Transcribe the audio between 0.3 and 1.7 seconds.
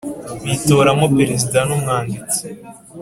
bitoramo perezida n